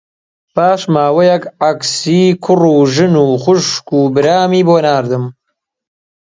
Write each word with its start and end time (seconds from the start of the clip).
پاش 0.55 0.81
ماوەیەک 0.93 1.43
عەکسی 1.65 2.23
کوڕ 2.43 2.61
و 2.75 2.77
ژن 2.93 3.13
و 3.23 3.25
خوشک 3.43 3.87
و 3.99 4.01
برامی 4.15 4.61
بۆ 4.67 4.77
ناردم 4.85 5.25